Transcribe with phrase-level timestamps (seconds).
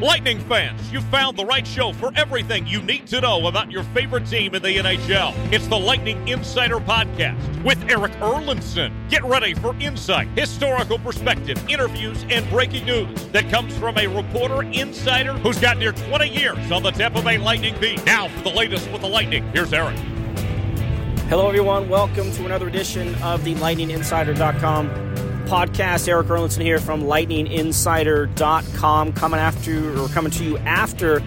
[0.00, 3.82] Lightning fans, you found the right show for everything you need to know about your
[3.82, 5.34] favorite team in the NHL.
[5.52, 8.94] It's the Lightning Insider Podcast with Eric Erlendsson.
[9.10, 14.62] Get ready for insight, historical perspective, interviews, and breaking news that comes from a reporter
[14.62, 18.02] insider who's got near 20 years on the Tampa Bay Lightning beat.
[18.06, 19.98] Now for the latest with the Lightning, here's Eric.
[21.28, 21.90] Hello, everyone.
[21.90, 25.09] Welcome to another edition of the LightningInsider.com
[25.50, 26.06] podcast.
[26.06, 31.20] Eric Erlendsson here from lightninginsider.com coming after or coming to you after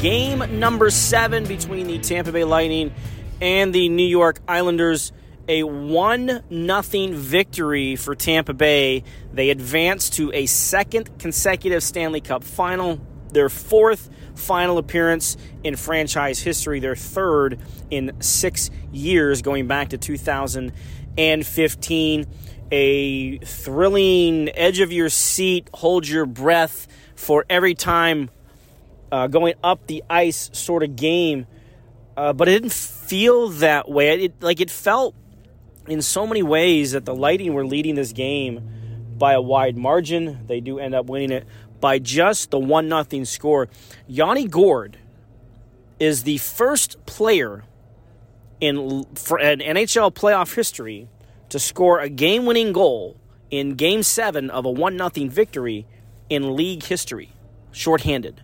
[0.00, 2.92] game number 7 between the Tampa Bay Lightning
[3.40, 5.12] and the New York Islanders.
[5.46, 9.04] A 1 nothing victory for Tampa Bay.
[9.32, 16.40] They advance to a second consecutive Stanley Cup final, their fourth final appearance in franchise
[16.40, 22.26] history, their third in 6 years going back to 2015
[22.70, 28.30] a thrilling, edge of your seat, hold your breath for every time
[29.10, 31.46] uh, going up the ice sort of game.
[32.16, 34.24] Uh, but it didn't feel that way.
[34.24, 35.14] It, like it felt
[35.86, 40.46] in so many ways that the Lightning were leading this game by a wide margin.
[40.46, 41.46] They do end up winning it
[41.80, 43.68] by just the one nothing score.
[44.06, 44.98] Yanni Gourde
[45.98, 47.64] is the first player
[48.60, 51.08] in for an NHL playoff history
[51.50, 53.16] to score a game winning goal
[53.50, 55.86] in game seven of a 1 0 victory
[56.28, 57.32] in league history,
[57.72, 58.42] shorthanded.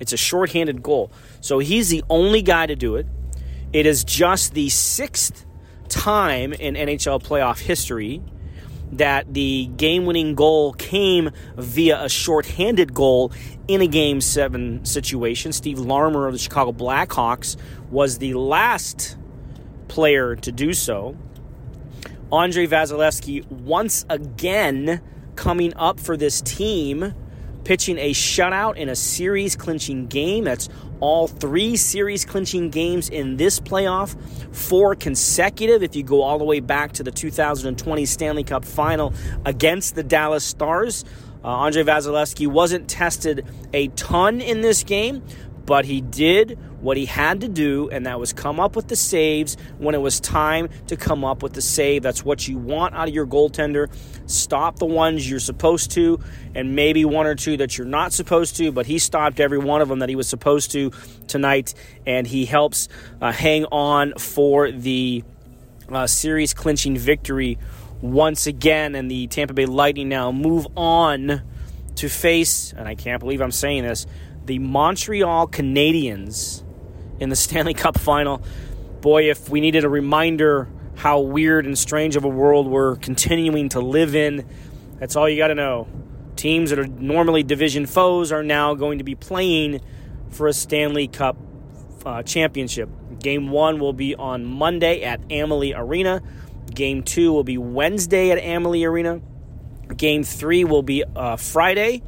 [0.00, 1.12] It's a shorthanded goal.
[1.40, 3.06] So he's the only guy to do it.
[3.72, 5.46] It is just the sixth
[5.88, 8.22] time in NHL playoff history
[8.92, 13.32] that the game winning goal came via a shorthanded goal
[13.68, 15.52] in a game seven situation.
[15.52, 17.56] Steve Larmer of the Chicago Blackhawks
[17.90, 19.16] was the last
[19.86, 21.16] player to do so.
[22.32, 25.00] Andrei Vasilevskiy once again
[25.34, 27.12] coming up for this team,
[27.64, 30.44] pitching a shutout in a series clinching game.
[30.44, 30.68] That's
[31.00, 34.14] all three series clinching games in this playoff,
[34.54, 39.12] four consecutive if you go all the way back to the 2020 Stanley Cup final
[39.44, 41.04] against the Dallas Stars.
[41.42, 45.24] Uh, Andrei Vasilevskiy wasn't tested a ton in this game,
[45.64, 48.96] but he did what he had to do, and that was come up with the
[48.96, 52.02] saves when it was time to come up with the save.
[52.02, 53.92] That's what you want out of your goaltender.
[54.26, 56.20] Stop the ones you're supposed to,
[56.54, 59.82] and maybe one or two that you're not supposed to, but he stopped every one
[59.82, 60.90] of them that he was supposed to
[61.26, 61.74] tonight,
[62.06, 62.88] and he helps
[63.20, 65.22] uh, hang on for the
[65.90, 67.58] uh, series clinching victory
[68.00, 68.94] once again.
[68.94, 71.42] And the Tampa Bay Lightning now move on
[71.96, 74.06] to face, and I can't believe I'm saying this
[74.46, 76.64] the Montreal Canadiens
[77.20, 78.42] in the Stanley Cup final.
[79.00, 83.68] Boy, if we needed a reminder how weird and strange of a world we're continuing
[83.70, 84.44] to live in,
[84.98, 85.88] that's all you got to know.
[86.36, 89.80] Teams that are normally division foes are now going to be playing
[90.30, 91.36] for a Stanley Cup
[92.04, 92.88] uh, championship.
[93.18, 96.22] Game one will be on Monday at Amalie Arena.
[96.74, 99.20] Game two will be Wednesday at Amalie Arena.
[99.96, 102.02] Game three will be uh, Friday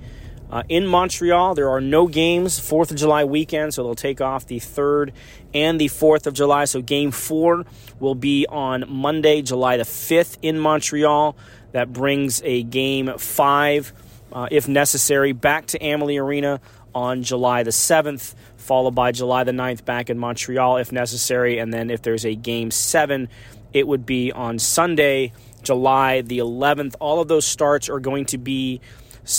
[0.52, 4.46] uh, in Montreal, there are no games 4th of July weekend, so they'll take off
[4.46, 5.12] the 3rd
[5.54, 6.66] and the 4th of July.
[6.66, 7.64] So game 4
[8.00, 11.34] will be on Monday, July the 5th in Montreal.
[11.72, 13.92] That brings a game 5,
[14.30, 16.60] uh, if necessary, back to Amalie Arena
[16.94, 21.56] on July the 7th, followed by July the 9th back in Montreal if necessary.
[21.56, 23.30] And then if there's a game 7,
[23.72, 26.94] it would be on Sunday, July the 11th.
[27.00, 28.82] All of those starts are going to be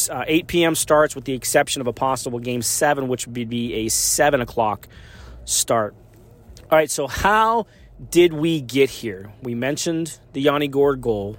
[0.10, 0.76] uh, 8 p.m.
[0.76, 4.88] starts, with the exception of a possible game seven, which would be a 7 o'clock
[5.46, 5.96] start.
[6.72, 7.68] All right, so how
[8.10, 9.32] did we get here?
[9.42, 11.38] We mentioned the Yanni Gourde goal.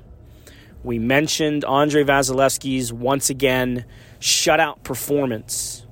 [0.83, 3.87] We mentioned Andre Vasilevskiy's once again
[4.21, 5.87] shutout performance.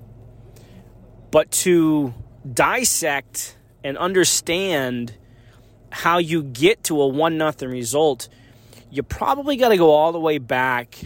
[1.31, 2.13] But to
[2.51, 5.17] dissect and understand
[5.91, 8.29] how you get to a 1 0 result,
[8.91, 10.99] you probably got to go all the way back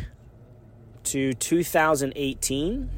[1.06, 2.91] to 2018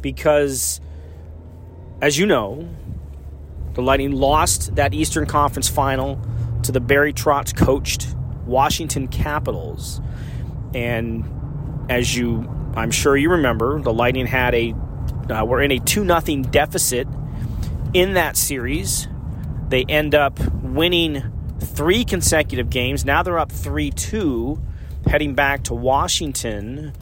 [0.00, 0.80] because,
[2.00, 2.68] as you know,
[3.74, 6.20] the Lightning lost that Eastern Conference final
[6.62, 8.14] to the Barry Trotz coached
[8.46, 10.00] Washington Capitals.
[10.74, 11.24] And
[11.88, 14.74] as you I'm sure you remember the Lightning had a
[15.30, 17.08] uh, were in a two nothing deficit
[17.94, 19.08] in that series.
[19.68, 21.22] They end up winning
[21.58, 23.04] three consecutive games.
[23.04, 24.62] Now they're up three two,
[25.06, 26.92] heading back to Washington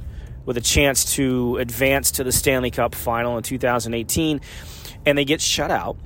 [0.44, 4.40] with a chance to advance to the Stanley Cup final in 2018,
[5.06, 5.96] and they get shut out.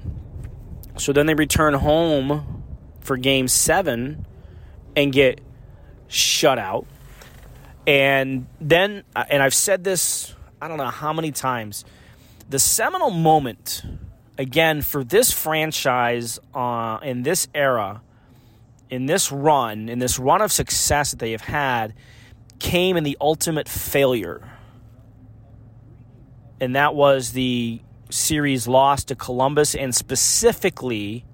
[0.97, 2.65] So then they return home
[3.01, 4.27] for game seven
[4.95, 5.41] and get
[6.09, 6.87] shut out.
[7.87, 11.85] And then, uh, and I've said this, I don't know how many times,
[12.49, 13.83] the seminal moment,
[14.37, 18.03] again, for this franchise uh, in this era,
[18.91, 21.95] in this run, in this run of success that they have had,
[22.59, 24.49] came in the ultimate failure.
[26.61, 27.81] And that was the
[28.11, 31.25] series loss to Columbus, and specifically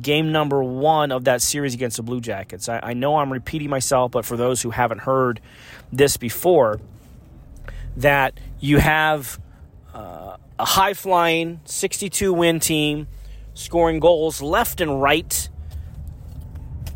[0.00, 2.68] game number one of that series against the Blue Jackets.
[2.68, 5.40] I, I know I'm repeating myself, but for those who haven't heard
[5.92, 6.80] this before,
[7.96, 9.40] that you have
[9.92, 13.08] uh, a high flying 62 win team
[13.54, 15.48] scoring goals left and right,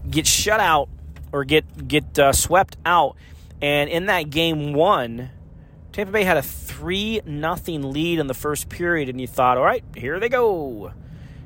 [0.09, 0.89] get shut out
[1.33, 3.17] or get get uh, swept out,
[3.61, 5.31] and in that game one.
[5.93, 9.63] Tampa Bay had a 3 nothing lead in the first period, and you thought, all
[9.63, 10.93] right, here they go.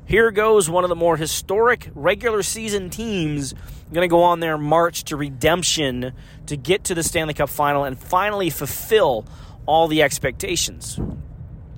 [0.07, 3.53] Here goes one of the more historic regular season teams
[3.93, 6.13] going to go on their march to redemption
[6.47, 9.27] to get to the Stanley Cup final and finally fulfill
[9.67, 10.99] all the expectations.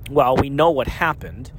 [0.09, 1.51] Well, we know what happened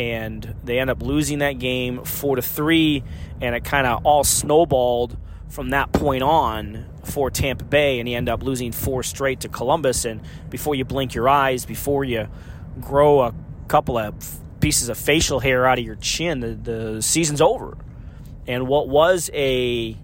[0.00, 3.04] and they end up losing that game 4 to 3
[3.42, 5.18] and it kind of all snowballed
[5.50, 9.48] from that point on for Tampa Bay and you end up losing four straight to
[9.48, 12.28] Columbus and before you blink your eyes before you
[12.80, 13.34] grow a
[13.68, 14.14] couple of
[14.60, 17.76] pieces of facial hair out of your chin, the, the season's over.
[18.46, 19.96] And what was a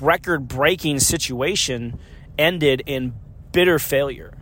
[0.00, 1.98] record breaking situation
[2.38, 3.14] ended in
[3.52, 4.32] bitter failure.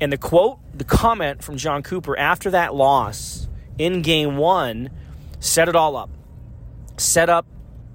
[0.00, 3.48] And the quote, the comment from Jon Cooper after that loss
[3.78, 4.90] in game one
[5.40, 6.10] set it all up.
[6.98, 7.46] Set up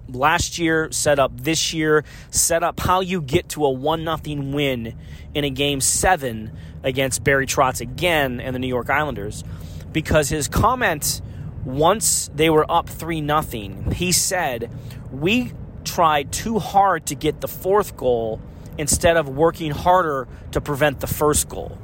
[0.07, 4.41] last year, set up this year, set up how you get to a 1 0
[4.51, 4.97] win
[5.33, 6.51] in a game seven
[6.83, 9.43] against Barry Trotz again and the New York Islanders
[9.91, 11.21] because his comment
[11.63, 14.71] once they were up 3 nothing, he said,
[15.11, 15.51] "We
[15.83, 18.39] tried too hard to get the fourth goal
[18.77, 21.77] instead of working harder to prevent the first goal."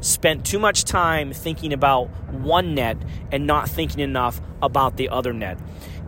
[0.00, 2.96] Spent too much time thinking about one net
[3.32, 5.58] and not thinking enough about the other net.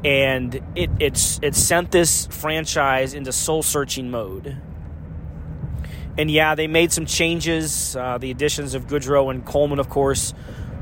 [0.04, 4.56] And it, it's it sent this franchise into soul searching mode.
[6.16, 7.96] And yeah, they made some changes.
[7.96, 10.34] Uh, the additions of Goodrow and Coleman, of course,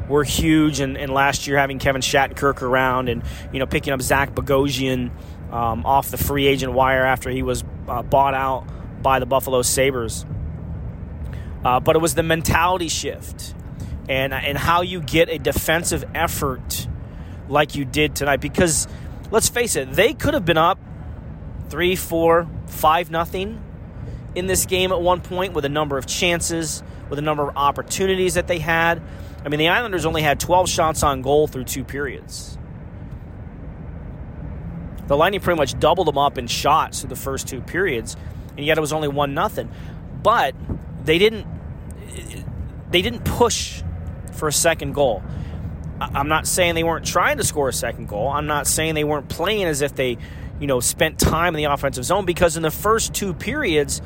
[0.09, 0.81] were huge.
[0.81, 3.23] And, and last year, having Kevin Shattenkirk around and
[3.53, 5.11] you know picking up Zach Bogosian
[5.53, 8.67] um, off the free agent wire after he was uh, bought out
[9.03, 10.25] by the Buffalo Sabres.
[11.65, 13.55] Uh, but it was the mentality shift
[14.09, 16.87] and and how you get a defensive effort
[17.49, 18.41] like you did tonight.
[18.41, 18.87] Because
[19.31, 20.79] let's face it, they could have been up
[21.69, 23.63] three, four, five, nothing
[24.35, 27.57] in this game at one point with a number of chances, with a number of
[27.57, 29.03] opportunities that they had.
[29.45, 32.59] I mean, the Islanders only had 12 shots on goal through two periods.
[35.07, 38.17] The Lightning pretty much doubled them up in shots through the first two periods,
[38.57, 39.71] and yet it was only one nothing.
[40.23, 40.55] But
[41.09, 41.47] they didn't
[42.91, 43.83] they didn't push
[44.35, 45.23] for a second goal.
[46.01, 48.29] I'm not saying they weren't trying to score a second goal.
[48.29, 50.19] I'm not saying they weren't playing as if they,
[50.61, 54.03] you know, spent time in the offensive zone because in the first two periods,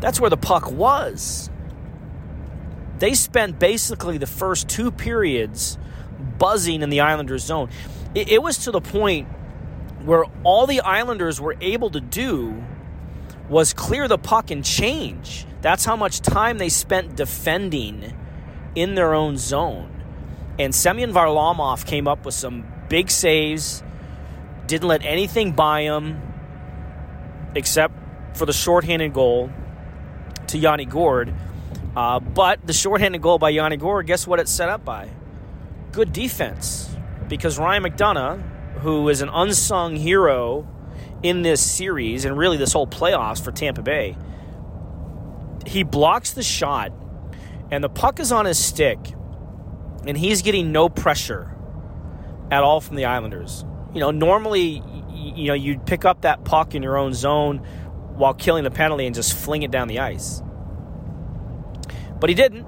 [0.00, 1.48] that's where the puck was.
[2.98, 5.78] They spent basically the first two periods
[6.36, 7.70] buzzing in the Islanders' zone.
[8.14, 9.28] It, it was to the point
[10.04, 12.62] where all the Islanders were able to do
[13.48, 15.46] was clear the puck and change.
[15.62, 18.16] That's how much time they spent defending
[18.74, 20.02] in their own zone.
[20.58, 23.82] And Semyon Varlamov came up with some big saves,
[24.66, 26.20] didn't let anything by him
[27.54, 27.94] except
[28.36, 29.50] for the shorthanded goal
[30.48, 31.34] to Yanni Gourde.
[31.96, 35.08] Uh, but the shorthanded goal by Yanni Gourde, guess what it's set up by?
[35.92, 36.94] Good defense.
[37.28, 38.42] Because Ryan McDonagh,
[38.78, 40.68] who is an unsung hero
[41.22, 44.16] in this series and really this whole playoffs for Tampa Bay,
[45.66, 46.92] he blocks the shot
[47.70, 48.98] and the puck is on his stick
[50.06, 51.54] and he's getting no pressure
[52.50, 53.64] at all from the Islanders.
[53.94, 57.58] You know, normally, you know, you'd pick up that puck in your own zone
[58.14, 60.42] while killing the penalty and just fling it down the ice.
[62.18, 62.66] But he didn't.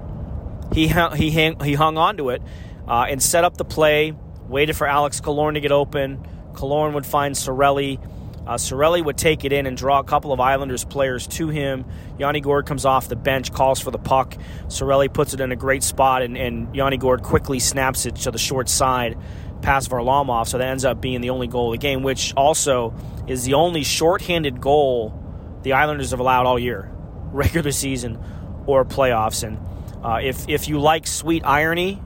[0.73, 2.43] He he hang, he hung on to it
[2.89, 4.15] uh, and set up the play.
[4.49, 6.27] Waited for Alex Killorn to get open.
[6.53, 7.99] Killorn would find Cirelli
[8.47, 11.85] Uh, Cirelli would take it in and draw a couple of Islanders players to him.
[12.19, 14.37] Yanni Gourde comes off the bench, calls for the puck.
[14.67, 18.31] Cirelli puts it in a great spot, and, and Yanni Gourde quickly snaps it to
[18.31, 19.17] the short side
[19.63, 20.49] past Varlamov.
[20.49, 22.95] So that ends up being the only goal of the game, which also
[23.29, 25.19] is the only shorthanded goal
[25.63, 26.91] the Islanders have allowed all year,
[27.33, 28.19] regular season
[28.67, 29.45] or playoffs.
[29.47, 29.59] And
[30.05, 32.03] uh, if, if you like sweet irony,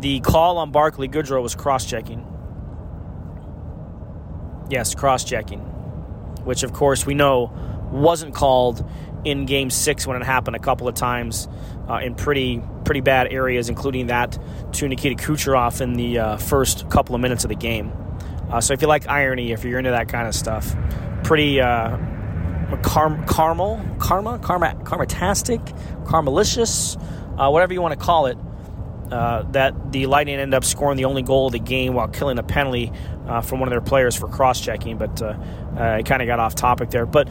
[0.00, 2.26] the call on Barclay Goodrow was cross checking.
[4.70, 5.60] Yes, cross checking,
[6.44, 7.52] which of course we know
[7.90, 8.88] wasn't called
[9.24, 11.48] in Game Six when it happened a couple of times
[11.88, 14.38] uh, in pretty pretty bad areas, including that
[14.72, 17.92] to Nikita Kucherov in the uh, first couple of minutes of the game.
[18.50, 20.74] Uh, so if you like irony, if you're into that kind of stuff,
[21.22, 21.96] pretty uh,
[22.82, 25.60] car- caramel, karma, karma, karmatastic,
[26.04, 26.96] karmalicious,
[27.38, 28.38] uh, whatever you want to call it.
[29.10, 32.38] Uh, that the Lightning ended up scoring the only goal of the game while killing
[32.38, 32.92] a penalty
[33.26, 35.34] uh, from one of their players for cross checking, but uh,
[35.76, 37.06] I kind of got off topic there.
[37.06, 37.28] But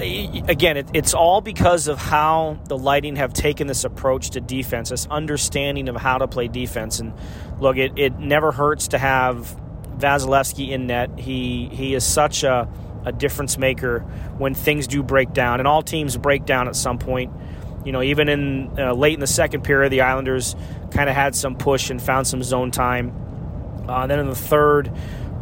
[0.00, 4.90] again, it, it's all because of how the Lightning have taken this approach to defense,
[4.90, 7.00] this understanding of how to play defense.
[7.00, 7.12] And
[7.58, 9.54] look, it, it never hurts to have
[9.98, 11.18] Vasilevskiy in net.
[11.18, 12.68] He he is such a,
[13.04, 14.00] a difference maker
[14.38, 17.32] when things do break down, and all teams break down at some point.
[17.84, 20.54] You know, even in uh, late in the second period, the Islanders
[20.90, 23.12] kind of had some push and found some zone time.
[23.88, 24.92] Uh, then in the third,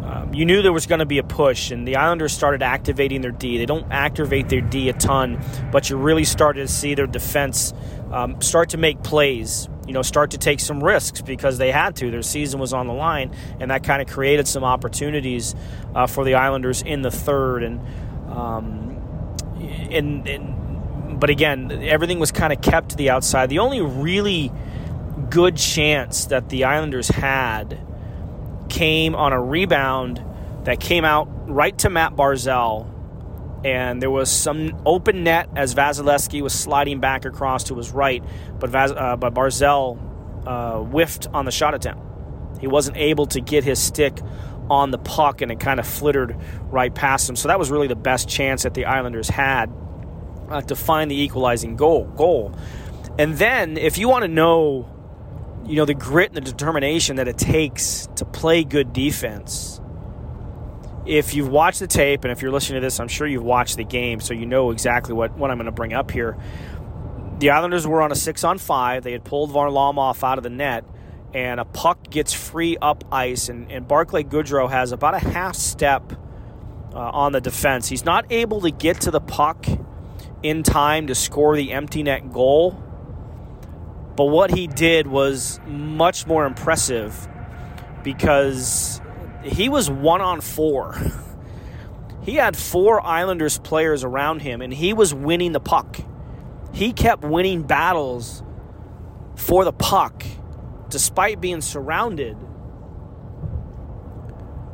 [0.05, 3.21] um, you knew there was going to be a push, and the Islanders started activating
[3.21, 3.59] their D.
[3.59, 5.39] They don't activate their D a ton,
[5.71, 7.75] but you really started to see their defense
[8.11, 9.69] um, start to make plays.
[9.87, 12.11] You know, start to take some risks because they had to.
[12.11, 15.55] Their season was on the line, and that kind of created some opportunities
[15.95, 17.63] uh, for the Islanders in the third.
[17.63, 17.81] And,
[18.29, 18.95] um,
[19.91, 20.58] and, and
[21.19, 23.51] but again, everything was kind of kept to the outside.
[23.51, 24.53] The only really
[25.31, 27.79] good chance that the Islanders had
[28.69, 30.23] came on a rebound
[30.65, 32.95] that came out right to Matt Barzal.
[33.65, 38.23] And there was some open net as Vasilevskiy was sliding back across to his right,
[38.61, 39.99] but, Vaz, uh, but Barzal
[40.47, 42.03] uh, whiffed on the shot attempt.
[42.61, 44.21] He wasn't able to get his stick
[44.71, 46.37] on the puck, and it kind of flittered
[46.71, 47.35] right past him.
[47.35, 49.73] So that was really the best chance that the Islanders had
[50.51, 52.05] uh, to find the equalizing goal.
[52.05, 52.55] Goal,
[53.19, 54.95] and then if you want to know
[55.69, 59.81] you know, the grit and the determination that it takes to play good defense.
[61.05, 63.77] If you've watched the tape, and if you're listening to this, I'm sure you've watched
[63.77, 66.37] the game, so you know exactly what, what I'm going to bring up here.
[67.39, 69.05] The Islanders were on a six on five.
[69.05, 70.85] They had pulled Varlamov out of the net,
[71.35, 75.55] and a puck gets free up ice, and, and Barclay Goodrow has about a half
[75.55, 76.13] step
[76.95, 77.89] uh, on the defense.
[77.89, 79.67] He's not able to get to the puck
[80.43, 82.83] in time to score the empty net goal
[84.19, 87.29] but what he did was much more impressive
[88.03, 89.01] because
[89.45, 91.01] he was one on four.
[92.21, 95.97] He had four Islanders players around him, and he was winning the puck.
[96.75, 98.43] He kept winning battles
[99.35, 100.25] for the puck
[100.91, 102.37] despite being surrounded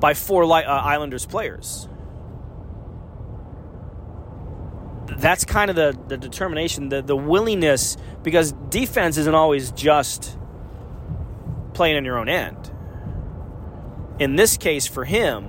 [0.00, 1.86] by four uh, Islanders players.
[5.06, 10.38] That's kind of the, the determination, the, the willingness, because defense isn't always just
[11.74, 12.70] playing on your own end.
[14.18, 15.48] In this case, for him,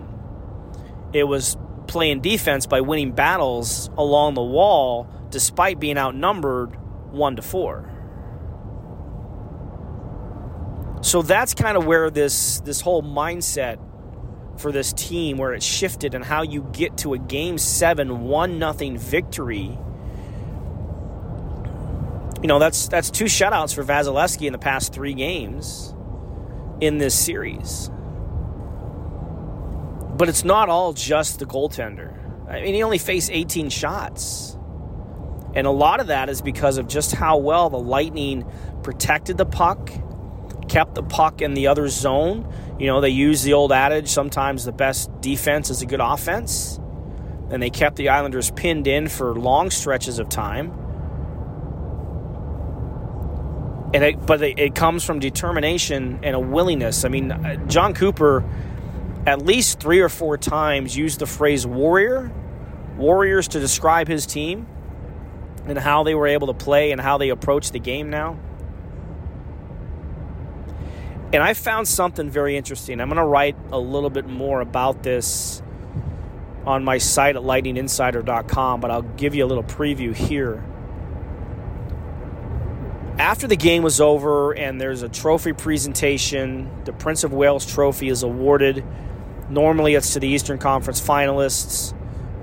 [1.14, 1.58] it was
[1.88, 6.76] playing defense by winning battles along the wall despite being outnumbered
[7.12, 7.92] one to four.
[11.02, 13.78] So that's kind of where this this whole mindset
[14.58, 18.60] for this team where it shifted and how you get to a game seven one
[18.60, 19.78] nothing victory.
[22.42, 25.94] You know, that's that's two shutouts for Vasilevskiy in the past three games
[26.82, 27.90] in this series.
[30.18, 32.14] But it's not all just the goaltender.
[32.50, 34.58] I mean, he only faced 18 shots.
[35.56, 38.46] And a lot of that is because of just how well the Lightning
[38.84, 39.90] protected the puck,
[40.68, 44.66] kept the puck in the other zone, you know, they use the old adage sometimes
[44.66, 46.80] the best defense is a good offense.
[47.50, 50.72] And they kept the Islanders pinned in for long stretches of time.
[53.94, 57.06] And it, but it, comes from determination and a willingness.
[57.06, 58.44] I mean, uh, Jon Cooper
[59.26, 62.32] at least three or four times used the phrase warrior,
[62.98, 64.68] warriors to describe his team
[65.66, 68.38] and how they were able to play and how they approach the game now.
[71.34, 73.02] And I found something very interesting.
[73.02, 75.62] I'm going to write a little bit more about this
[76.66, 80.64] on my site at lightninginsider.com, but I'll give you a little preview here.
[83.18, 88.10] After the game was over and there's a trophy presentation, the Prince of Wales trophy
[88.10, 88.84] is awarded
[89.50, 91.94] Normally, it's to the Eastern Conference finalists,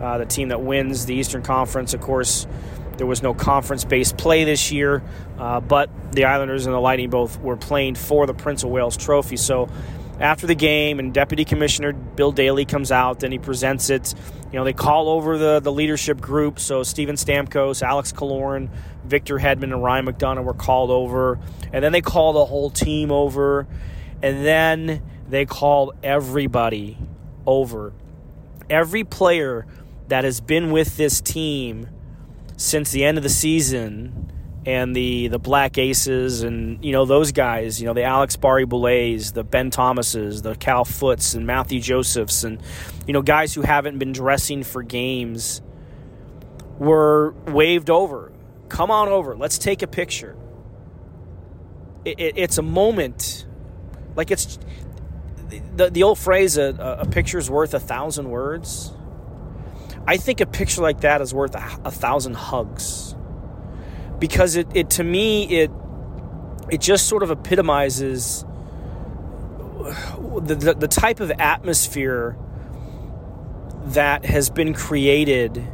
[0.01, 1.95] uh, the team that wins the Eastern Conference.
[1.95, 2.47] Of course,
[3.03, 5.03] there was no conference based play this year,
[5.37, 8.97] uh, but the Islanders and the Lightning both were playing for the Prince of Wales
[8.97, 9.37] trophy.
[9.37, 9.69] So
[10.21, 14.15] after the game, and Deputy Commissioner Bill Daly comes out and he presents it.
[14.53, 16.61] You know, they call over the, the leadership group.
[16.61, 18.71] So Steven Stamkos, Alex Killorn,
[19.05, 21.41] Victor Hedman, and Ryan McDonagh were called over.
[21.73, 23.67] And then they call the whole team over.
[24.23, 26.99] And then they called everybody
[27.47, 27.95] over.
[28.71, 29.67] Every player
[30.07, 31.89] that has been with this team
[32.63, 34.31] since the end of the season
[34.65, 39.33] and the the Black Aces and you know those guys, you know the Alex Barré-Boulets,
[39.33, 42.63] the Ben Thomases, the Cal Foots and Matthew Josephs, and
[43.05, 45.61] you know guys who haven't been dressing for games
[46.79, 48.33] were waved over.
[48.69, 50.37] Come on over, let's take a picture.
[52.05, 53.45] It, it, it's a moment,
[54.15, 54.61] like it's
[55.75, 58.93] the the old phrase: a, a picture's worth a thousand words.
[60.07, 63.15] I think a picture like that is worth a, a thousand hugs
[64.19, 65.71] because it, it to me it
[66.71, 68.45] it just sort of epitomizes
[70.43, 72.37] the, the, the type of atmosphere
[73.87, 75.67] that has been created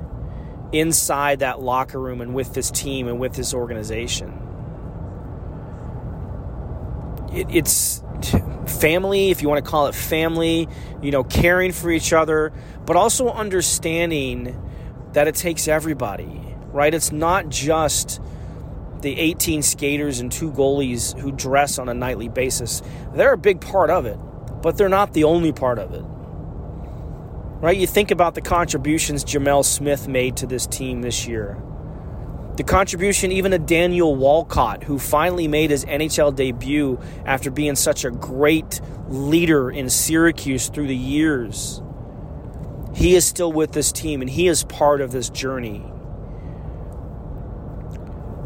[0.72, 4.32] inside that locker room and with this team and with this organization.
[7.32, 8.02] It, it's
[8.68, 10.68] family, if you want to call it family,
[11.02, 12.52] you know, caring for each other,
[12.86, 14.56] but also understanding
[15.12, 16.92] that it takes everybody, right?
[16.92, 18.20] It's not just
[19.00, 22.82] the 18 skaters and two goalies who dress on a nightly basis.
[23.14, 24.18] They're a big part of it,
[24.62, 26.04] but they're not the only part of it.
[27.60, 27.76] Right?
[27.76, 31.60] You think about the contributions Gemel Smith made to this team this year.
[32.58, 38.04] The contribution even of Daniel Walcott, who finally made his NHL debut after being such
[38.04, 41.80] a great leader in Syracuse through the years.
[42.96, 45.84] He is still with this team and he is part of this journey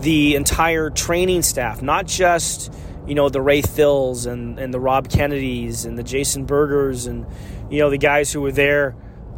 [0.03, 2.71] the entire training staff, not just
[3.07, 7.27] you know the Ray Thills and, and the Rob Kennedys and the Jason Burgers and
[7.71, 8.95] you know the guys who were there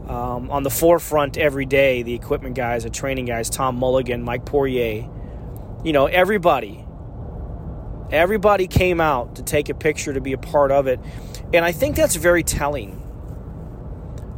[0.08, 4.44] um, on the forefront every day, the equipment guys, the training guys, Tom Mulligan, Mike
[4.44, 5.08] Poirier,
[5.84, 6.84] you know everybody,
[8.10, 11.00] everybody came out to take a picture to be a part of it,
[11.52, 13.00] and I think that's very telling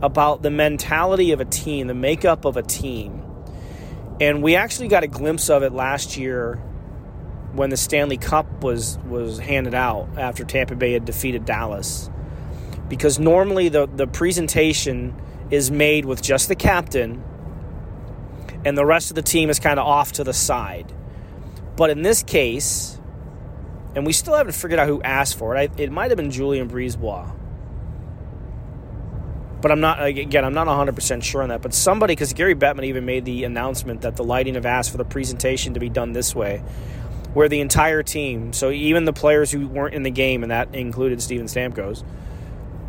[0.02, 3.22] about the mentality of a team, the makeup of a team
[4.20, 6.56] and we actually got a glimpse of it last year
[7.52, 12.10] when the Stanley Cup was was handed out after Tampa Bay had defeated Dallas.
[12.88, 15.14] Because normally the, the presentation
[15.50, 17.22] is made with just the captain
[18.64, 20.92] and the rest of the team is kind of off to the side.
[21.76, 22.98] But in this case,
[23.94, 26.68] and we still haven't figured out who asked for it, it might have been Julien
[26.68, 27.36] BriseBois
[29.66, 30.44] but I'm not again.
[30.44, 31.60] I'm not 100 percent sure on that.
[31.60, 34.96] But somebody, because Gary Bettman even made the announcement that the Lightning have asked for
[34.96, 36.58] the presentation to be done this way,
[37.34, 40.72] where the entire team, so even the players who weren't in the game, and that
[40.74, 42.04] included Steven Stamkos,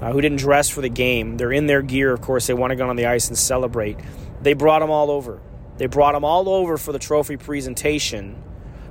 [0.01, 2.13] uh, who didn't dress for the game, they're in their gear.
[2.13, 3.97] Of course, they want to go on the ice and celebrate.
[4.41, 5.41] They brought them all over.
[5.77, 8.43] They brought them all over for the trophy presentation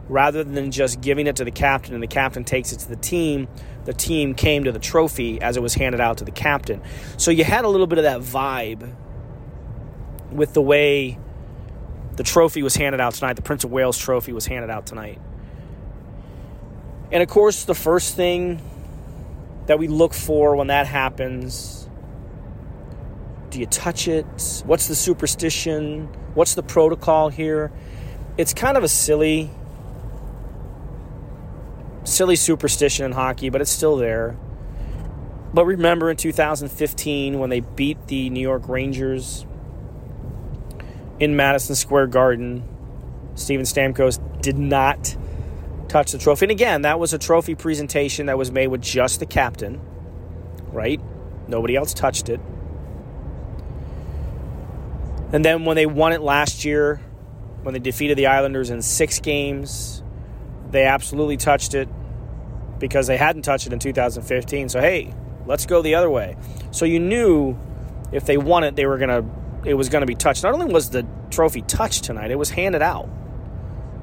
[0.09, 2.97] rather than just giving it to the captain and the captain takes it to the
[2.97, 3.49] team,
[3.85, 6.81] the team came to the trophy as it was handed out to the captain.
[7.17, 8.95] So you had a little bit of that vibe
[10.31, 11.19] with the way
[12.17, 15.21] the trophy was handed out tonight, the Prince of Wales trophy was handed out tonight.
[17.13, 18.61] And of course, the first thing
[19.67, 21.87] that we look for when that happens
[23.57, 24.27] do you touch it?
[24.67, 26.09] What's the superstition?
[26.35, 27.73] What's the protocol here?
[28.37, 29.51] It's kind of a silly
[32.05, 34.37] silly superstition in hockey, but it's still there.
[35.55, 39.47] But remember in 2015 when they beat the New York Rangers
[41.19, 42.63] in Madison Square Garden,
[43.37, 45.17] Steven Stamkos did not
[45.89, 46.47] touch the trophy.
[46.47, 49.81] And again, that was a trophy presentation that was made with just the captain,
[50.73, 51.01] right?
[51.49, 52.41] Nobody else touched it.
[55.33, 57.01] And then when they won it last year,
[57.63, 60.03] when they defeated the Islanders in six games,
[60.71, 61.89] they absolutely touched it
[62.79, 64.69] because they hadn't touched it in 2015.
[64.69, 65.13] So hey,
[65.47, 66.37] let's go the other way.
[66.71, 67.59] So you knew
[68.13, 69.25] if they won it, they were gonna
[69.65, 70.43] it was gonna be touched.
[70.43, 73.09] Not only was the trophy touched tonight, it was handed out.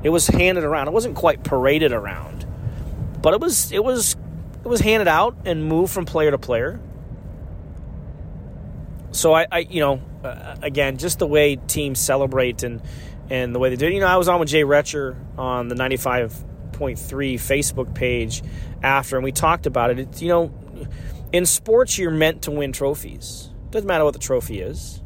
[0.03, 0.87] It was handed around.
[0.87, 2.45] It wasn't quite paraded around,
[3.21, 4.15] but it was it was
[4.63, 6.79] it was handed out and moved from player to player.
[9.11, 12.81] So I, I you know, uh, again, just the way teams celebrate and
[13.29, 13.87] and the way they do.
[13.87, 16.35] You know, I was on with Jay Retcher on the ninety five
[16.73, 18.43] point three Facebook page
[18.81, 19.99] after, and we talked about it.
[19.99, 20.51] It's, you know,
[21.33, 23.49] In sports, you're meant to win trophies.
[23.71, 25.01] Doesn't matter what the trophy is.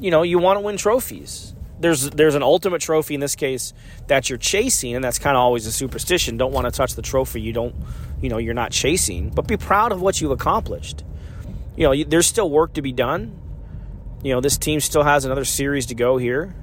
[0.00, 1.54] You know, you want to win trophies.
[1.78, 3.74] There's there's an ultimate trophy in this case
[4.06, 6.36] that you're chasing, and that's kind of always a superstition.
[6.36, 7.74] Don't want to touch the trophy you don't,
[8.20, 9.30] you know, you're not chasing.
[9.30, 11.04] But be proud of what you've accomplished.
[11.76, 13.38] You know, there's still work to be done.
[14.22, 16.54] You know, this team still has another series to go here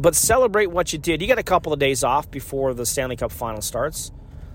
[0.00, 1.20] but celebrate what you did.
[1.20, 4.12] You got a couple of days off before the Stanley Cup final starts.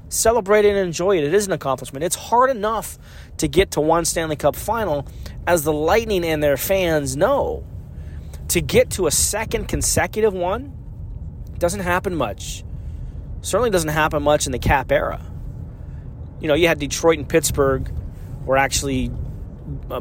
[0.08, 1.24] Celebrate it and enjoy it.
[1.24, 2.04] It is an accomplishment.
[2.04, 2.98] It's hard enough
[3.38, 5.08] to get to one Stanley Cup final,
[5.46, 7.65] as the Lightning and their fans know.
[8.53, 10.77] To get to a second consecutive one
[11.57, 12.63] doesn't happen much.
[13.41, 15.25] Certainly doesn't happen much in the cap era.
[16.39, 17.91] You know, you had Detroit and Pittsburgh
[18.45, 19.09] were actually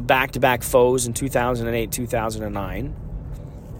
[0.03, 2.95] back to back foes in 2008 2009.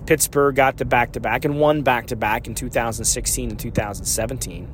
[0.07, 4.73] Pittsburgh got to back to back and won back to back in 2016 and 2017.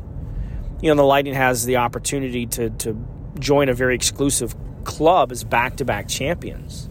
[0.82, 3.06] You know, the Lightning has the opportunity to, to
[3.38, 6.90] join a very exclusive club as back to back champions.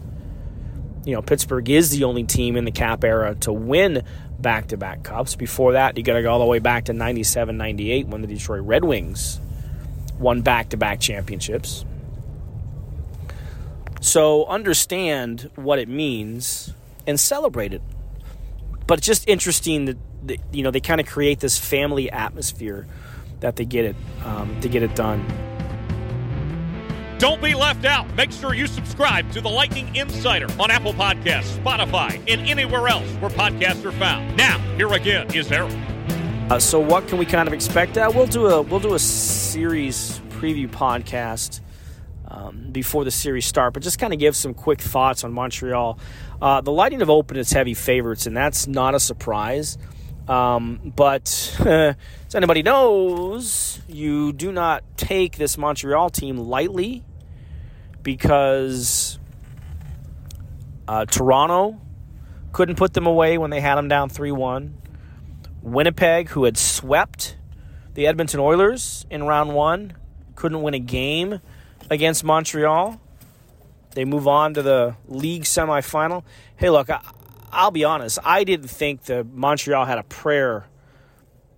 [1.09, 4.03] You know, Pittsburgh is the only team in the cap era to win
[4.39, 5.35] back to back cups.
[5.35, 8.27] Before that, you got to go all the way back to 97 98 when the
[8.27, 9.39] Detroit Red Wings
[10.17, 11.85] won back to back championships.
[14.01, 16.73] So understand what it means
[17.05, 17.81] and celebrate it
[18.89, 22.87] but it's just interesting that, that you know they kind of create this family atmosphere
[23.39, 23.95] that they get it
[24.25, 25.23] um, to get it done.
[27.19, 28.15] Don't be left out.
[28.15, 33.05] Make sure you subscribe to the Lightning Insider on Apple Podcasts, Spotify, and anywhere else
[33.15, 34.37] where podcasts are found.
[34.37, 35.75] Now, here again is Eric.
[36.49, 37.97] Uh, so, what can we kind of expect?
[37.97, 41.59] Uh, we'll do a we'll do a series preview podcast
[42.29, 45.99] um, before the series start, but just kind of give some quick thoughts on Montreal.
[46.41, 49.77] Uh, the Lightning have opened its heavy favorites, and that's not a surprise.
[50.29, 57.03] Um, but as anybody knows, you do not take this Montreal team lightly
[58.03, 59.19] because
[60.87, 61.79] uh, Toronto
[62.51, 64.75] couldn't put them away when they had them down 3 1.
[65.61, 67.37] Winnipeg, who had swept
[67.93, 69.93] the Edmonton Oilers in round one,
[70.35, 71.41] couldn't win a game
[71.89, 72.99] against Montreal.
[73.91, 76.23] They move on to the league semifinal.
[76.55, 77.01] Hey, look, I,
[77.51, 78.19] I'll be honest.
[78.23, 80.65] I didn't think that Montreal had a prayer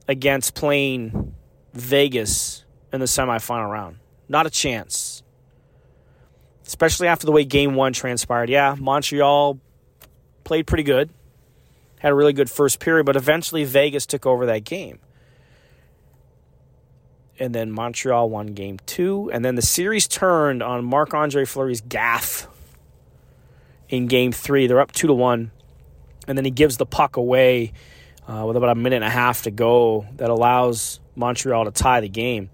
[0.08, 1.36] against playing
[1.74, 3.98] Vegas in the semifinal round.
[4.28, 5.11] Not a chance.
[6.72, 8.50] Especially after the way game one transpired.
[8.50, 9.60] Yeah, Montreal
[10.46, 11.10] played pretty good,
[12.00, 15.00] had a really good first period, but eventually Vegas took over that game
[17.42, 19.32] and then Montreal won game two.
[19.34, 22.48] And then the series turned on Marc Andre Fleury's gaff
[23.90, 24.68] in game three.
[24.68, 25.52] They're up two to one.
[26.28, 27.74] And then he gives the puck away
[28.28, 32.00] uh, with about a minute and a half to go that allows Montreal to tie
[32.00, 32.52] the game.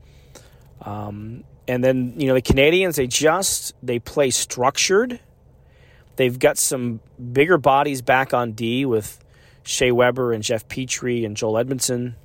[0.82, 5.20] Um, and then, you know, the Canadiens, they just, they play structured.
[6.16, 7.02] They've got some
[7.32, 9.24] bigger bodies back on D with
[9.64, 12.16] Shea Weber and Jeff Petry and Joel Edmondson.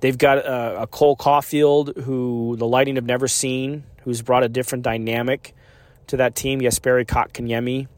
[0.00, 4.48] They've got a, a Cole Caufield who the Lightning have never seen, who's brought a
[4.48, 5.54] different dynamic
[6.08, 6.60] to that team.
[6.60, 7.88] Jesperi Kotkaniemi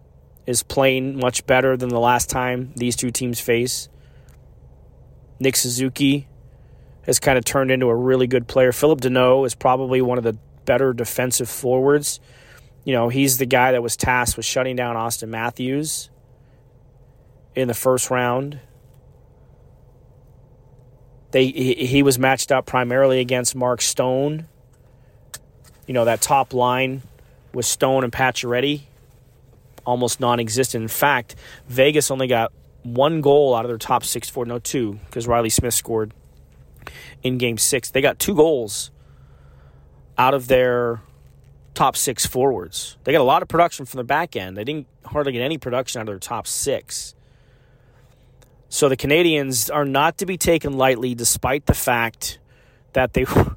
[0.47, 3.89] is playing much better than the last time these two teams face.
[5.39, 6.27] Nick Suzuki
[7.09, 8.71] has kind of turned into a really good player.
[8.71, 10.35] Philip Danault is probably one of the
[10.67, 12.21] better defensive forwards.
[12.85, 16.11] You know, he's the guy that was tasked with shutting down Auston Matthews
[17.55, 18.61] in the first round.
[21.31, 24.47] They he, he was matched up primarily against Mark Stone.
[25.87, 27.03] You know that top line
[27.55, 28.83] with Stone and Pacioretty
[29.87, 30.83] almost non-existent.
[30.83, 31.37] In fact,
[31.69, 35.49] Vegas only got one goal out of their top six four, no two, because Reilly
[35.49, 36.13] Smith scored
[37.23, 37.91] in Game Six.
[37.91, 38.91] They got two goals
[40.17, 41.01] out of their
[41.75, 42.97] top six forwards.
[43.05, 44.57] They got a lot of production from the back end.
[44.57, 47.15] They didn't hardly get any production out of their top six.
[48.69, 52.39] So the Canadiens are not to be taken lightly, despite the fact
[52.93, 53.57] that they were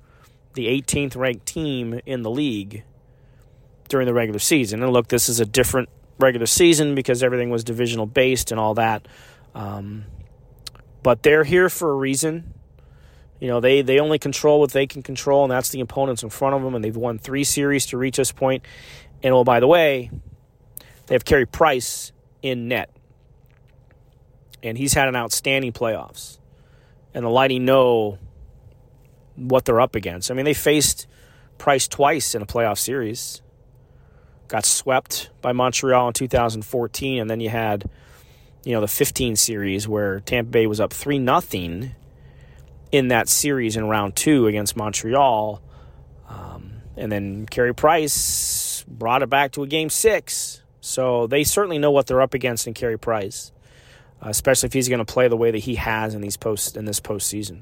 [0.54, 2.84] the 18th ranked team in the league
[3.90, 4.84] during the regular season.
[4.84, 5.90] And look, this is a different
[6.20, 9.08] regular season because everything was divisional based and all that.
[9.56, 10.06] Um,
[11.04, 12.54] but they're here for a reason.
[13.42, 16.30] You know, they, they only control what they can control, and that's the opponents in
[16.30, 16.76] front of them.
[16.76, 18.64] And they've won three series to reach this point.
[19.22, 20.10] And oh, by the way,
[21.08, 22.90] they have Carey Price in net
[24.64, 26.38] and he's had an outstanding playoffs.
[27.14, 28.18] And the Lightning know
[29.36, 30.32] what they're up against.
[30.32, 31.08] I mean, they faced
[31.58, 33.42] Price twice in a playoff series.
[34.48, 37.90] Got swept by Montreal in 2014, and then you had,
[38.64, 41.92] you know, the 15 series where Tampa Bay was up three nothing
[42.92, 45.62] in that series in round two against Montreal.
[46.30, 50.62] Um, and then Carey Price brought it back to a game six.
[50.82, 53.52] So they certainly know what they're up against in Carey Price,
[54.24, 56.76] uh, especially if he's going to play the way that he has in these post
[56.76, 57.62] in this postseason.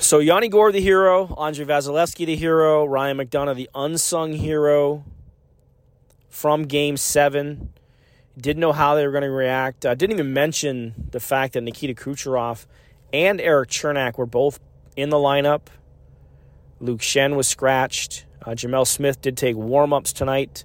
[0.00, 5.04] So Yanni Gourde the hero, Andrei Vasilevskiy, the hero, Ryan McDonagh, the unsung hero
[6.28, 7.72] from Game Seven.
[8.36, 9.86] Didn't know how they were going to react.
[9.86, 12.66] Uh, didn't even mention the fact that Nikita Kucherov
[13.12, 14.58] and Erik Cernak were both
[14.96, 15.62] in the lineup.
[16.80, 18.26] Luke Schenn was scratched.
[18.42, 20.64] Uh, Gemel Smith did take warm ups tonight.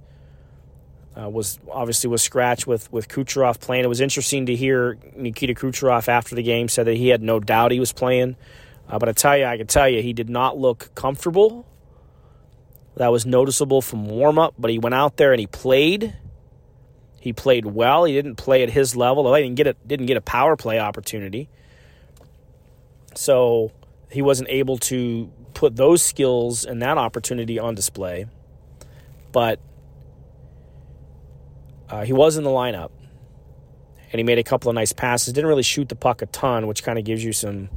[1.16, 3.84] Uh, was obviously was scratched with with Kucherov playing.
[3.84, 7.40] It was interesting to hear Nikita Kucherov after the game said that he had no
[7.40, 8.36] doubt he was playing.
[8.88, 11.66] Uh, but I tell you, I can tell you, he did not look comfortable.
[12.96, 14.56] That was noticeable from warm up.
[14.58, 16.16] But he went out there and he played.
[17.20, 18.06] He played well.
[18.06, 19.34] He didn't play at his level.
[19.34, 21.50] He didn't get a, didn't get a power play opportunity.
[23.16, 23.72] So
[24.10, 28.28] he wasn't able to put those skills and that opportunity on display.
[29.32, 29.60] But
[31.90, 32.92] uh, he was in the lineup,
[34.12, 35.34] and he made a couple of nice passes.
[35.34, 37.70] Didn't really shoot the puck a ton, which kind of gives you some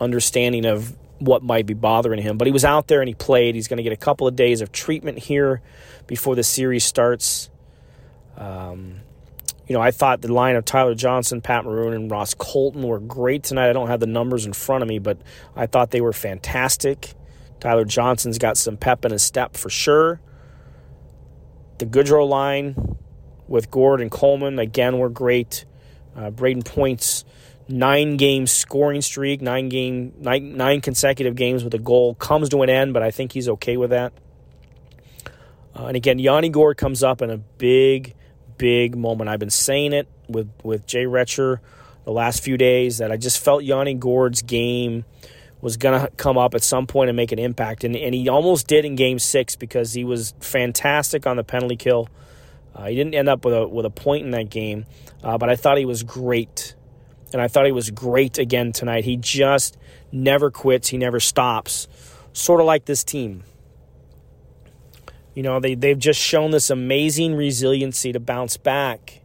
[0.00, 2.38] understanding of what might be bothering him.
[2.38, 3.54] But he was out there and he played.
[3.54, 5.62] He's going to get a couple of days of treatment here
[6.06, 7.50] before the series starts.
[8.38, 9.00] Um,
[9.66, 13.00] you know, I thought the line of Tyler Johnson, Pat Maroon, and Ross Colton were
[13.00, 13.68] great tonight.
[13.68, 15.18] I don't have the numbers in front of me, but
[15.54, 17.12] I thought they were fantastic.
[17.60, 20.20] Tyler Johnson's got some pep in his step for sure.
[21.78, 22.96] The Goodrow line
[23.46, 25.66] with Gourde and Coleman, again, were great.
[26.16, 27.24] Uh, Brayden Point's
[27.68, 32.62] nine game scoring streak, nine game, nine, nine consecutive games with a goal comes to
[32.62, 34.12] an end, but I think he's okay with that.
[35.76, 38.14] Uh, and again, Yanni Gourde comes up in a big
[38.58, 39.30] big moment.
[39.30, 41.60] I've been saying it with, with Jay Retcher
[42.04, 45.04] the last few days that I just felt Yanni Gourde's game
[45.60, 47.84] was going to come up at some point and make an impact.
[47.84, 51.76] And, and he almost did in game six because he was fantastic on the penalty
[51.76, 52.08] kill.
[52.74, 54.86] Uh, he didn't end up with a, with a point in that game,
[55.24, 56.74] uh, but I thought he was great.
[57.32, 59.04] And I thought he was great again tonight.
[59.04, 59.76] He just
[60.12, 61.88] never quits, he never stops.
[62.32, 63.42] Sort of like this team.
[65.38, 69.20] You know, they, they've just shown this amazing resiliency to bounce back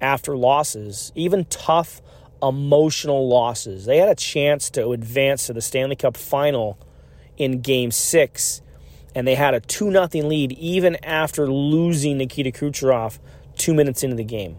[0.00, 2.02] after losses, even tough
[2.42, 3.84] emotional losses.
[3.84, 6.76] They had a chance to advance to the Stanley Cup final
[7.36, 8.62] in game six,
[9.14, 13.20] and they had a 2 0 lead even after losing Nikita Kucherov
[13.56, 14.56] two minutes into the game.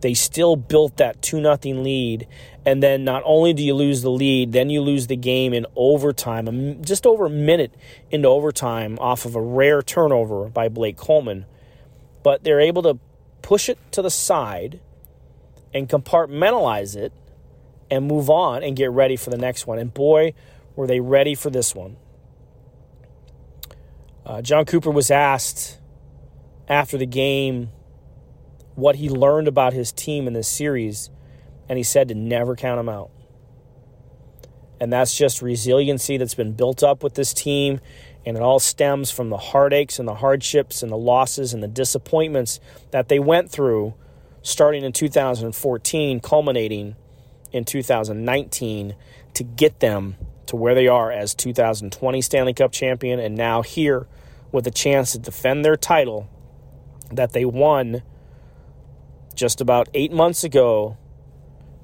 [0.00, 2.26] They still built that 2 0 lead.
[2.66, 5.66] And then not only do you lose the lead, then you lose the game in
[5.76, 7.72] overtime, just over a minute
[8.10, 11.46] into overtime off of a rare turnover by Blake Coleman.
[12.24, 12.98] But they're able to
[13.40, 14.80] push it to the side
[15.72, 17.12] and compartmentalize it
[17.88, 19.78] and move on and get ready for the next one.
[19.78, 20.34] And boy,
[20.74, 21.96] were they ready for this one.
[24.24, 25.78] Uh, Jon Cooper was asked
[26.68, 27.70] after the game
[28.74, 31.10] what he learned about his team in this series,
[31.68, 33.10] and he said to never count them out.
[34.80, 37.80] And that's just resiliency that's been built up with this team,
[38.24, 41.68] and it all stems from the heartaches and the hardships and the losses and the
[41.68, 43.94] disappointments that they went through
[44.42, 46.96] starting in 2014, culminating
[47.52, 48.94] in 2019
[49.34, 54.06] to get them to where they are as 2020 Stanley Cup champion and now here
[54.52, 56.28] with a chance to defend their title
[57.10, 58.02] that they won
[59.34, 60.96] just about eight months ago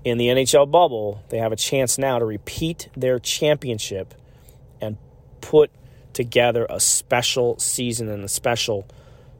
[0.04, 4.14] in the NHL bubble, they have a chance now to repeat their championship
[4.80, 4.96] and
[5.40, 5.70] put
[6.12, 8.86] together a special season and a special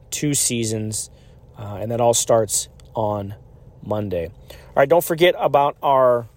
[0.09, 1.09] two seasons.
[1.57, 3.35] Uh, and that all starts on
[3.85, 4.27] Monday.
[4.27, 6.27] All right, don't forget about our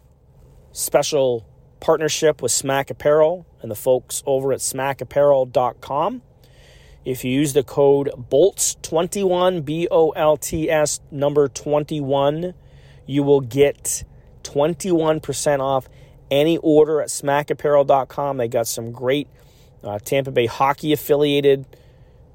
[0.72, 1.46] special
[1.80, 6.22] partnership with Smack Apparel and the folks over at smackapparel.com.
[7.04, 12.52] If you use the code BOLTS21, B O L T S number 21,
[13.06, 14.02] you will get
[14.48, 15.88] 21% off
[16.30, 18.36] any order at smackapparel.com.
[18.36, 19.28] They got some great
[19.84, 21.66] uh, Tampa Bay hockey affiliated,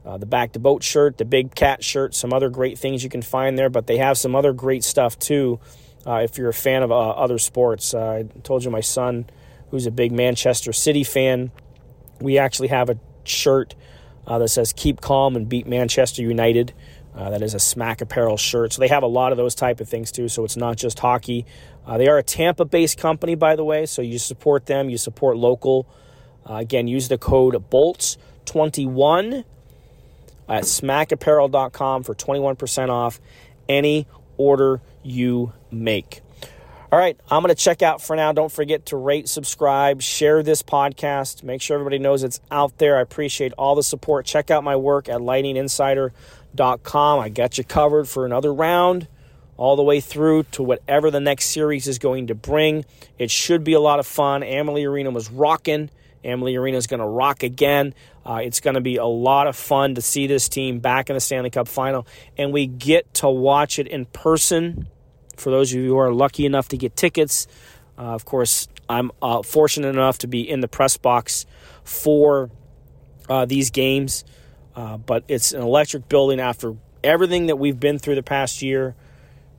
[0.06, 3.10] uh, the back to boat shirt, the big cat shirt, some other great things you
[3.10, 5.60] can find there, but they have some other great stuff too.
[6.06, 9.30] Uh, if you're a fan of uh, other sports, uh, I told you my son,
[9.70, 11.52] who's a big Manchester City fan,
[12.20, 13.76] we actually have a shirt
[14.26, 16.74] uh, that says "Keep Calm and Beat Manchester United."
[17.16, 18.74] Uh, that is a Smack Apparel shirt.
[18.74, 20.30] So they have a lot of those type of things too.
[20.30, 21.46] So it's not just hockey.
[21.86, 23.86] Uh, they are a Tampa-based company, by the way.
[23.86, 24.90] So you support them.
[24.90, 25.88] You support local.
[26.50, 29.44] Uh, again, use the code BOLTS21
[30.48, 33.20] at smackapparel.com for 21% off
[33.70, 36.22] any order you make.
[36.92, 38.34] All right, I'm going to check out for now.
[38.34, 41.42] Don't forget to rate, subscribe, share this podcast.
[41.42, 42.98] Make sure everybody knows it's out there.
[42.98, 44.26] I appreciate all the support.
[44.26, 45.22] Check out my work at
[46.56, 47.20] lightninginsider.com.
[47.20, 49.08] I got you covered for another round
[49.58, 52.86] all the way through to whatever the next series is going to bring.
[53.20, 54.44] It should be a lot of fun.
[54.44, 55.90] Amalie Arena was rocking.
[56.24, 57.94] Amalie Arena is going to rock again.
[58.26, 61.16] Uh, it's going to be a lot of fun to see this team back in
[61.16, 62.06] the Stanley Cup final,
[62.38, 64.88] and we get to watch it in person
[65.42, 67.48] for those of you who are lucky enough to get tickets,
[67.98, 71.46] uh, of course, I'm uh, fortunate enough to be in the press box
[71.84, 72.50] for
[73.30, 74.24] uh, these games.
[74.82, 78.96] Uh, but it's an electric building after everything that we've been through the past year.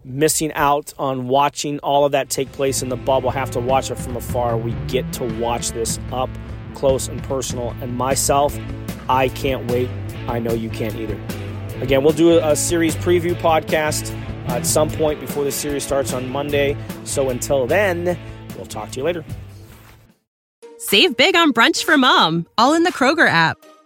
[0.04, 3.92] Missing out on watching all of that take place in the bubble, have to watch
[3.92, 4.56] it from afar.
[4.56, 6.28] We get to watch this up
[6.74, 7.70] close and personal.
[7.80, 8.58] And myself,
[9.08, 9.88] I can't wait.
[10.26, 11.20] I know you can't either.
[11.80, 14.12] Again, we'll do a, a series preview podcast
[14.48, 16.76] at some point before the series starts on Monday.
[17.04, 18.18] So until then,
[18.56, 19.24] we'll talk to you later.
[20.78, 23.64] Save big on brunch for mom, all in the Kroger app.